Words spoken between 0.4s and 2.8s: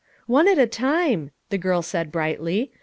at a time," the girl said brightly.